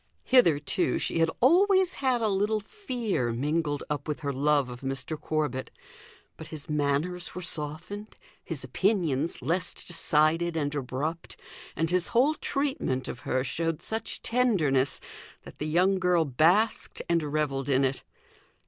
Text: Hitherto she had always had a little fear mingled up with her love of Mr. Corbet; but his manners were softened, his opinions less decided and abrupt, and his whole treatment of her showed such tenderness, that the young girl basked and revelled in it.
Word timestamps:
Hitherto 0.23 0.97
she 0.97 1.19
had 1.19 1.29
always 1.41 1.93
had 2.01 2.21
a 2.21 2.27
little 2.27 2.59
fear 2.59 3.31
mingled 3.31 3.83
up 3.87 4.07
with 4.07 4.21
her 4.21 4.33
love 4.33 4.67
of 4.67 4.81
Mr. 4.81 5.15
Corbet; 5.15 5.69
but 6.37 6.47
his 6.47 6.67
manners 6.67 7.35
were 7.35 7.43
softened, 7.43 8.17
his 8.43 8.63
opinions 8.63 9.43
less 9.43 9.75
decided 9.75 10.57
and 10.57 10.73
abrupt, 10.73 11.37
and 11.75 11.91
his 11.91 12.07
whole 12.07 12.33
treatment 12.33 13.07
of 13.07 13.19
her 13.29 13.43
showed 13.43 13.83
such 13.83 14.23
tenderness, 14.23 14.99
that 15.43 15.59
the 15.59 15.67
young 15.67 15.99
girl 15.99 16.25
basked 16.25 17.03
and 17.07 17.21
revelled 17.21 17.69
in 17.69 17.85
it. 17.85 18.01